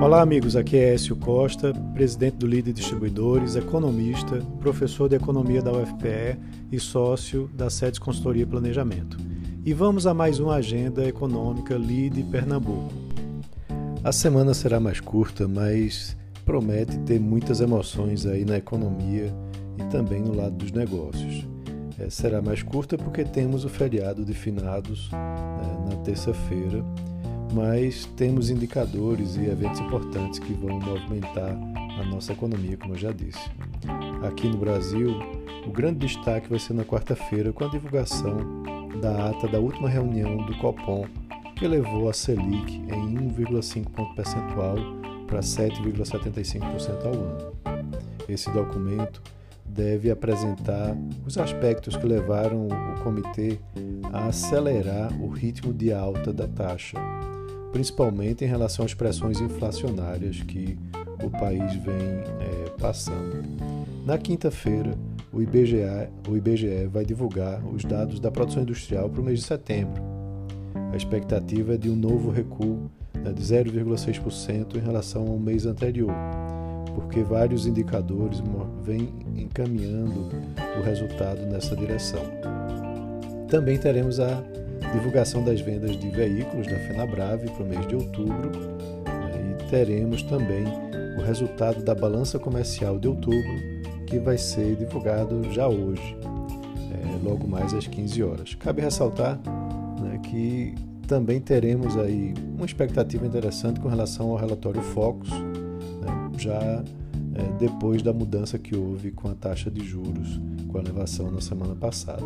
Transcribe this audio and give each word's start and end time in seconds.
Olá, 0.00 0.22
amigos. 0.22 0.56
Aqui 0.56 0.78
é 0.78 0.94
Écio 0.94 1.14
Costa, 1.14 1.74
presidente 1.92 2.36
do 2.36 2.46
Líder 2.46 2.72
Distribuidores, 2.72 3.54
economista, 3.54 4.38
professor 4.58 5.10
de 5.10 5.16
economia 5.16 5.60
da 5.60 5.72
UFPE 5.72 6.38
e 6.72 6.80
sócio 6.80 7.50
da 7.52 7.68
SEDES 7.68 7.98
Consultoria 7.98 8.44
e 8.44 8.46
Planejamento. 8.46 9.18
E 9.62 9.74
vamos 9.74 10.06
a 10.06 10.14
mais 10.14 10.40
uma 10.40 10.54
agenda 10.54 11.04
econômica 11.06 11.74
Lide 11.74 12.22
Pernambuco. 12.22 12.90
A 14.02 14.10
semana 14.10 14.54
será 14.54 14.80
mais 14.80 15.00
curta, 15.00 15.46
mas 15.46 16.16
promete 16.46 16.98
ter 17.00 17.20
muitas 17.20 17.60
emoções 17.60 18.24
aí 18.24 18.46
na 18.46 18.56
economia 18.56 19.30
e 19.78 19.84
também 19.90 20.22
no 20.22 20.34
lado 20.34 20.56
dos 20.56 20.72
negócios. 20.72 21.46
É, 21.98 22.08
será 22.08 22.40
mais 22.40 22.62
curta 22.62 22.96
porque 22.96 23.22
temos 23.22 23.66
o 23.66 23.68
feriado 23.68 24.24
de 24.24 24.32
finados 24.32 25.10
né, 25.12 25.90
na 25.90 25.96
terça-feira 25.96 26.82
mas 27.52 28.06
temos 28.16 28.50
indicadores 28.50 29.36
e 29.36 29.46
eventos 29.46 29.80
importantes 29.80 30.38
que 30.38 30.52
vão 30.52 30.78
movimentar 30.80 31.56
a 32.00 32.04
nossa 32.04 32.32
economia, 32.32 32.76
como 32.76 32.94
eu 32.94 32.98
já 32.98 33.12
disse. 33.12 33.50
Aqui 34.22 34.48
no 34.48 34.58
Brasil, 34.58 35.16
o 35.66 35.70
grande 35.70 36.06
destaque 36.06 36.48
vai 36.48 36.58
ser 36.58 36.74
na 36.74 36.84
quarta-feira 36.84 37.52
com 37.52 37.64
a 37.64 37.68
divulgação 37.68 38.36
da 39.00 39.30
ata 39.30 39.48
da 39.48 39.58
última 39.58 39.88
reunião 39.88 40.38
do 40.38 40.56
Copom, 40.58 41.06
que 41.56 41.66
levou 41.66 42.08
a 42.08 42.12
Selic 42.12 42.76
em 42.76 43.14
1,5 43.14 43.90
ponto 43.90 44.14
percentual 44.14 44.76
para 45.26 45.40
7,75% 45.40 47.04
ao 47.04 47.12
ano. 47.12 47.52
Esse 48.28 48.50
documento 48.50 49.22
deve 49.64 50.10
apresentar 50.10 50.96
os 51.24 51.38
aspectos 51.38 51.96
que 51.96 52.06
levaram 52.06 52.66
o 52.66 53.00
comitê 53.02 53.58
a 54.12 54.26
acelerar 54.26 55.12
o 55.22 55.28
ritmo 55.28 55.72
de 55.72 55.92
alta 55.92 56.32
da 56.32 56.48
taxa, 56.48 56.98
principalmente 57.72 58.44
em 58.44 58.48
relação 58.48 58.84
às 58.84 58.94
pressões 58.94 59.40
inflacionárias 59.40 60.42
que 60.42 60.78
o 61.22 61.30
país 61.30 61.74
vem 61.76 61.94
é, 61.94 62.70
passando. 62.78 63.44
Na 64.04 64.18
quinta-feira, 64.18 64.96
o 65.32 65.40
IBGE, 65.40 66.08
o 66.28 66.36
IBGE 66.36 66.86
vai 66.86 67.04
divulgar 67.04 67.64
os 67.64 67.84
dados 67.84 68.18
da 68.18 68.30
produção 68.30 68.62
industrial 68.62 69.08
para 69.08 69.20
o 69.20 69.24
mês 69.24 69.40
de 69.40 69.46
setembro. 69.46 70.02
A 70.92 70.96
expectativa 70.96 71.74
é 71.74 71.76
de 71.76 71.88
um 71.88 71.94
novo 71.94 72.30
recuo 72.30 72.90
né, 73.14 73.32
de 73.32 73.42
0,6% 73.42 74.76
em 74.76 74.80
relação 74.80 75.28
ao 75.28 75.38
mês 75.38 75.66
anterior, 75.66 76.12
porque 76.94 77.22
vários 77.22 77.66
indicadores 77.66 78.42
vêm 78.82 79.12
encaminhando 79.36 80.30
o 80.78 80.82
resultado 80.82 81.46
nessa 81.46 81.76
direção. 81.76 82.22
Também 83.48 83.78
teremos 83.78 84.18
a 84.18 84.42
divulgação 84.92 85.44
das 85.44 85.60
vendas 85.60 85.96
de 85.96 86.08
veículos 86.08 86.66
da 86.66 86.76
FenaBrave 86.76 87.50
para 87.50 87.62
o 87.62 87.66
mês 87.66 87.86
de 87.86 87.94
outubro 87.94 88.50
né, 88.50 89.56
e 89.58 89.70
teremos 89.70 90.22
também 90.22 90.64
o 91.18 91.22
resultado 91.22 91.82
da 91.82 91.94
balança 91.94 92.38
comercial 92.38 92.98
de 92.98 93.08
outubro, 93.08 93.52
que 94.06 94.18
vai 94.18 94.38
ser 94.38 94.76
divulgado 94.76 95.42
já 95.52 95.68
hoje, 95.68 96.16
é, 96.92 97.28
logo 97.28 97.46
mais 97.46 97.72
às 97.74 97.86
15 97.86 98.22
horas. 98.22 98.54
Cabe 98.54 98.82
ressaltar 98.82 99.38
né, 100.00 100.18
que 100.24 100.74
também 101.06 101.40
teremos 101.40 101.96
aí 101.96 102.34
uma 102.56 102.64
expectativa 102.64 103.26
interessante 103.26 103.78
com 103.80 103.88
relação 103.88 104.30
ao 104.30 104.36
relatório 104.36 104.80
Focus, 104.80 105.30
né, 105.30 106.30
já 106.38 106.82
é, 107.34 107.42
depois 107.58 108.02
da 108.02 108.12
mudança 108.12 108.58
que 108.58 108.76
houve 108.76 109.10
com 109.10 109.28
a 109.28 109.34
taxa 109.34 109.70
de 109.70 109.84
juros, 109.84 110.40
com 110.68 110.78
a 110.78 110.80
elevação 110.80 111.30
na 111.30 111.40
semana 111.40 111.74
passada. 111.74 112.24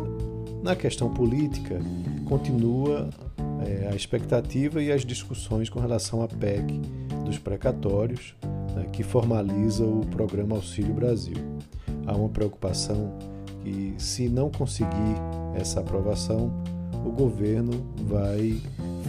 Na 0.63 0.75
questão 0.75 1.13
política, 1.13 1.79
continua 2.25 3.09
é, 3.65 3.89
a 3.91 3.95
expectativa 3.95 4.81
e 4.81 4.91
as 4.91 5.05
discussões 5.05 5.69
com 5.69 5.79
relação 5.79 6.23
à 6.23 6.27
PEC 6.27 6.81
dos 7.23 7.37
precatórios, 7.37 8.35
né, 8.75 8.85
que 8.91 9.03
formaliza 9.03 9.85
o 9.85 10.01
programa 10.07 10.55
Auxílio 10.55 10.93
Brasil. 10.93 11.37
Há 12.07 12.15
uma 12.15 12.29
preocupação 12.29 13.17
que, 13.63 13.93
se 13.97 14.29
não 14.29 14.49
conseguir 14.49 15.15
essa 15.55 15.79
aprovação, 15.79 16.51
o 17.05 17.11
governo 17.11 17.85
vai 18.07 18.59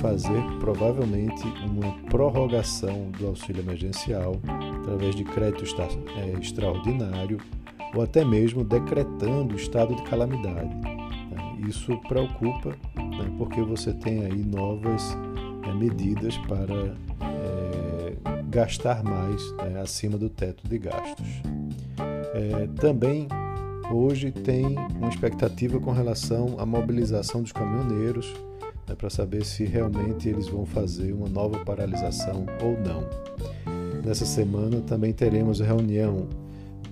fazer 0.00 0.43
provavelmente 0.60 1.43
uma 1.66 1.93
prorrogação 2.10 3.10
do 3.19 3.28
auxílio 3.28 3.62
emergencial 3.62 4.37
através 4.86 5.16
de 5.16 5.24
crédito 5.24 5.64
é, 6.16 6.38
extraordinário 6.41 7.38
ou 7.92 8.02
até 8.02 8.24
mesmo 8.24 8.62
decretando 8.62 9.54
o 9.54 9.56
estado 9.56 9.94
de 9.97 10.02
calamidade. 10.02 10.70
Isso 11.66 11.97
preocupa 12.08 12.70
né, 12.96 13.34
porque 13.36 13.60
você 13.62 13.92
tem 13.92 14.25
aí 14.25 14.44
novas 14.44 15.16
é, 15.64 15.75
medidas 15.75 16.36
para 16.38 16.94
é, 17.20 18.16
gastar 18.48 19.02
mais 19.02 19.52
né, 19.56 19.80
acima 19.80 20.16
do 20.16 20.28
teto 20.30 20.69
de 20.69 20.78
gastos. 20.78 21.26
É, 22.34 22.69
também 22.80 23.26
hoje 23.91 24.30
tem 24.30 24.76
uma 24.96 25.08
expectativa 25.08 25.80
com 25.80 25.91
relação 25.91 26.56
à 26.58 26.66
mobilização 26.66 27.42
dos 27.42 27.52
caminhoneiros 27.52 28.32
né, 28.88 28.94
para 28.94 29.10
saber 29.10 29.44
se 29.44 29.64
realmente 29.64 30.28
eles 30.28 30.46
vão 30.48 30.64
fazer 30.64 31.12
uma 31.12 31.28
nova 31.28 31.64
paralisação 31.64 32.46
ou 32.62 32.78
não. 32.80 33.45
Nessa 34.06 34.25
semana 34.25 34.81
também 34.83 35.12
teremos 35.12 35.61
a 35.61 35.65
reunião 35.65 36.28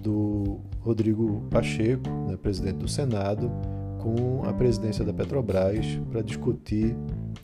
do 0.03 0.59
Rodrigo 0.81 1.45
Pacheco, 1.49 2.11
né, 2.27 2.37
presidente 2.37 2.79
do 2.79 2.89
Senado, 2.89 3.53
com 4.01 4.43
a 4.45 4.53
presidência 4.53 5.05
da 5.05 5.13
Petrobras 5.13 5.87
para 6.11 6.23
discutir 6.23 6.97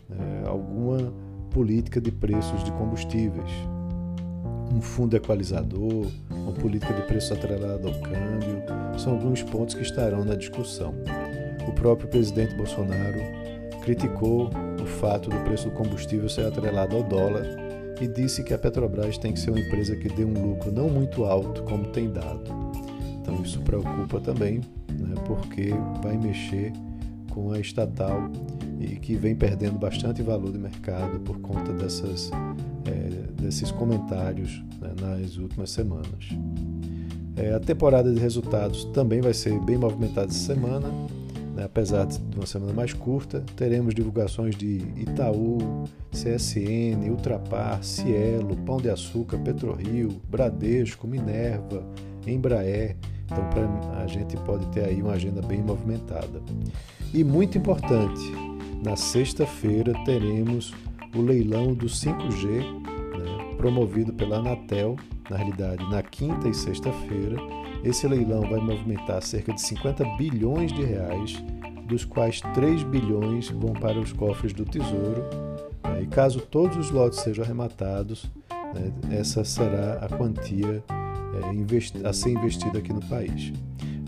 é, 0.09 0.45
alguma 0.45 1.13
política 1.51 2.01
de 2.01 2.11
preços 2.11 2.65
de 2.65 2.71
combustíveis, 2.73 3.49
um 4.75 4.81
fundo 4.81 5.15
equalizador, 5.15 6.05
uma 6.29 6.51
política 6.51 6.93
de 6.93 7.03
preço 7.03 7.33
atrelado 7.33 7.87
ao 7.87 7.93
câmbio, 7.93 8.61
são 8.99 9.13
alguns 9.13 9.41
pontos 9.41 9.73
que 9.73 9.83
estarão 9.83 10.25
na 10.25 10.35
discussão. 10.35 10.93
O 11.65 11.71
próprio 11.71 12.09
presidente 12.09 12.55
Bolsonaro 12.55 13.21
criticou 13.81 14.49
o 14.83 14.85
fato 14.85 15.29
do 15.29 15.37
preço 15.45 15.69
do 15.69 15.75
combustível 15.75 16.27
ser 16.27 16.45
atrelado 16.45 16.97
ao 16.97 17.03
dólar 17.03 17.70
e 18.01 18.07
disse 18.07 18.43
que 18.43 18.53
a 18.53 18.57
Petrobras 18.57 19.17
tem 19.17 19.33
que 19.33 19.39
ser 19.39 19.51
uma 19.51 19.59
empresa 19.59 19.95
que 19.95 20.09
dê 20.09 20.25
um 20.25 20.33
lucro 20.33 20.71
não 20.71 20.89
muito 20.89 21.23
alto 21.23 21.63
como 21.63 21.85
tem 21.87 22.09
dado. 22.11 22.43
Então 23.21 23.41
isso 23.43 23.61
preocupa 23.61 24.19
também 24.19 24.61
né, 24.89 25.13
porque 25.25 25.71
vai 26.01 26.17
mexer 26.17 26.73
com 27.29 27.51
a 27.51 27.59
estatal 27.59 28.29
e 28.79 28.95
que 28.95 29.15
vem 29.15 29.35
perdendo 29.35 29.77
bastante 29.77 30.21
valor 30.21 30.51
de 30.51 30.57
mercado 30.57 31.19
por 31.19 31.39
conta 31.39 31.71
dessas, 31.73 32.31
é, 32.85 33.41
desses 33.41 33.71
comentários 33.71 34.63
né, 34.81 34.93
nas 34.99 35.37
últimas 35.37 35.69
semanas. 35.69 36.29
É, 37.35 37.53
a 37.53 37.59
temporada 37.59 38.11
de 38.11 38.19
resultados 38.19 38.83
também 38.85 39.21
vai 39.21 39.33
ser 39.33 39.57
bem 39.61 39.77
movimentada 39.77 40.27
essa 40.27 40.53
semana, 40.53 40.91
apesar 41.63 42.05
de 42.05 42.19
uma 42.35 42.45
semana 42.45 42.73
mais 42.73 42.93
curta. 42.93 43.43
Teremos 43.55 43.93
divulgações 43.93 44.55
de 44.55 44.77
Itaú, 44.95 45.85
CSN, 46.11 47.09
Ultrapar, 47.09 47.83
Cielo, 47.83 48.55
Pão 48.65 48.77
de 48.77 48.89
Açúcar, 48.89 49.37
PetroRio, 49.39 50.09
Bradesco, 50.29 51.07
Minerva, 51.07 51.83
Embraer, 52.27 52.95
então, 53.31 53.49
pra, 53.49 54.03
a 54.03 54.07
gente 54.07 54.35
pode 54.37 54.65
ter 54.67 54.85
aí 54.85 55.01
uma 55.01 55.13
agenda 55.13 55.41
bem 55.41 55.61
movimentada. 55.61 56.41
E 57.13 57.23
muito 57.23 57.57
importante, 57.57 58.21
na 58.83 58.97
sexta-feira 58.97 59.93
teremos 60.03 60.73
o 61.15 61.21
leilão 61.21 61.73
do 61.73 61.87
5G, 61.87 62.47
né, 62.47 62.80
promovido 63.61 64.11
pela 64.11 64.37
Anatel, 64.37 64.95
na 65.29 65.37
realidade, 65.37 65.87
na 65.87 66.01
quinta 66.01 66.49
e 66.49 66.53
sexta-feira. 66.53 67.37
Esse 67.83 68.07
leilão 68.07 68.41
vai 68.41 68.59
movimentar 68.59 69.21
cerca 69.21 69.53
de 69.53 69.61
50 69.61 70.03
bilhões 70.17 70.73
de 70.73 70.83
reais, 70.83 71.43
dos 71.87 72.03
quais 72.03 72.41
3 72.55 72.81
bilhões 72.81 73.49
vão 73.49 73.73
para 73.73 73.99
os 73.99 74.11
cofres 74.11 74.51
do 74.51 74.65
Tesouro. 74.65 75.23
Né, 75.83 76.01
e 76.01 76.07
caso 76.07 76.39
todos 76.41 76.75
os 76.75 76.89
lotes 76.89 77.19
sejam 77.19 77.45
arrematados, 77.45 78.31
né, 78.73 78.91
essa 79.11 79.43
será 79.43 79.99
a 80.01 80.09
quantia 80.09 80.83
é, 80.89 82.07
a 82.07 82.13
ser 82.13 82.31
investido 82.31 82.79
aqui 82.79 82.91
no 82.91 83.01
país. 83.05 83.53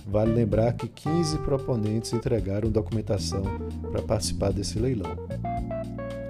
Vale 0.07 0.33
lembrar 0.33 0.73
que 0.73 0.87
15 0.87 1.37
proponentes 1.39 2.11
entregaram 2.11 2.71
documentação 2.71 3.43
para 3.91 4.01
participar 4.01 4.51
desse 4.51 4.79
leilão. 4.79 5.15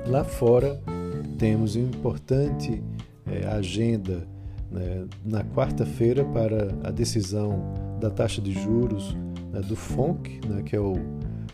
Lá 0.07 0.25
fora, 0.25 0.77
temos 1.37 1.77
uma 1.77 1.87
importante 1.87 2.83
é, 3.27 3.45
agenda 3.47 4.27
né, 4.71 5.05
na 5.23 5.43
quarta-feira 5.43 6.25
para 6.25 6.69
a 6.83 6.91
decisão 6.91 7.73
da 7.99 8.09
taxa 8.09 8.41
de 8.41 8.51
juros 8.51 9.15
né, 9.51 9.61
do 9.61 9.75
FONC, 9.75 10.41
né, 10.47 10.61
que 10.63 10.75
é 10.75 10.79
o 10.79 10.95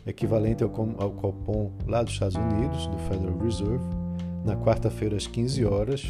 equivalente 0.06 0.64
ao, 0.64 0.72
ao 0.98 1.12
Copom 1.12 1.72
lá 1.88 2.02
dos 2.02 2.14
Estados 2.14 2.36
Unidos, 2.36 2.88
do 2.88 2.98
Federal 3.10 3.38
Reserve, 3.38 3.86
na 4.46 4.56
quarta-feira 4.56 5.18
às 5.18 5.28
15 5.28 5.66
horas 5.66 6.06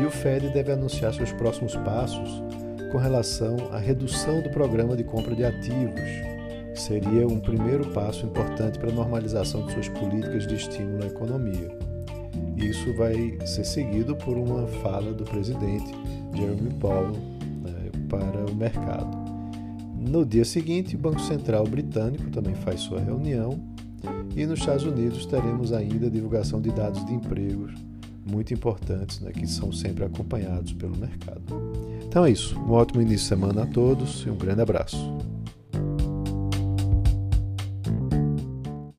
e 0.00 0.04
o 0.04 0.10
Fed 0.10 0.48
deve 0.50 0.72
anunciar 0.72 1.12
seus 1.12 1.32
próximos 1.32 1.76
passos 1.76 2.42
com 2.90 2.98
relação 2.98 3.56
à 3.72 3.78
redução 3.78 4.40
do 4.40 4.50
programa 4.50 4.96
de 4.96 5.04
compra 5.04 5.34
de 5.34 5.44
ativos. 5.44 6.00
Seria 6.74 7.26
um 7.26 7.38
primeiro 7.38 7.86
passo 7.90 8.24
importante 8.24 8.78
para 8.78 8.90
a 8.90 8.94
normalização 8.94 9.66
de 9.66 9.72
suas 9.72 9.88
políticas 9.88 10.46
de 10.46 10.54
estímulo 10.54 11.04
à 11.04 11.06
economia. 11.06 11.76
Isso 12.56 12.92
vai 12.94 13.38
ser 13.46 13.64
seguido 13.64 14.14
por 14.16 14.36
uma 14.36 14.66
fala 14.66 15.12
do 15.12 15.24
presidente 15.24 15.92
Jeremy 16.34 16.72
Powell 16.74 17.12
né, 17.12 17.90
para 18.08 18.50
o 18.50 18.54
mercado. 18.54 19.22
No 19.98 20.26
dia 20.26 20.44
seguinte, 20.44 20.96
o 20.96 20.98
Banco 20.98 21.20
Central 21.20 21.64
Britânico 21.64 22.28
também 22.30 22.54
faz 22.54 22.80
sua 22.80 23.00
reunião 23.00 23.58
e 24.34 24.44
nos 24.46 24.60
Estados 24.60 24.84
Unidos 24.84 25.26
teremos 25.26 25.72
ainda 25.72 26.06
a 26.06 26.10
divulgação 26.10 26.60
de 26.60 26.70
dados 26.70 27.04
de 27.06 27.14
empregos 27.14 27.72
muito 28.24 28.54
importantes, 28.54 29.20
né, 29.20 29.32
que 29.32 29.46
são 29.46 29.72
sempre 29.72 30.04
acompanhados 30.04 30.72
pelo 30.72 30.96
mercado. 30.96 31.42
Então 32.06 32.24
é 32.24 32.30
isso. 32.30 32.58
Um 32.60 32.72
ótimo 32.72 33.00
início 33.00 33.18
de 33.18 33.28
semana 33.28 33.62
a 33.62 33.66
todos 33.66 34.24
e 34.26 34.30
um 34.30 34.36
grande 34.36 34.60
abraço. 34.60 34.96